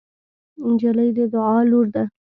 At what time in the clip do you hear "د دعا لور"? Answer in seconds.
1.17-1.85